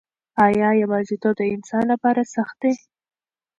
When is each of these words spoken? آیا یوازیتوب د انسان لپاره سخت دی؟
آیا 0.45 0.69
یوازیتوب 0.81 1.35
د 1.37 1.41
انسان 1.55 1.83
لپاره 1.91 2.21
سخت 2.35 2.55
دی؟ 2.63 2.73